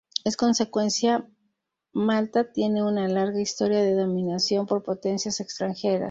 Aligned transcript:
En 0.25 0.33
consecuencia, 0.33 1.29
Malta 1.93 2.51
tiene 2.51 2.81
una 2.81 3.07
larga 3.07 3.39
historia 3.39 3.83
de 3.83 3.93
dominación 3.93 4.65
por 4.65 4.81
potencias 4.81 5.39
extranjeras. 5.39 5.99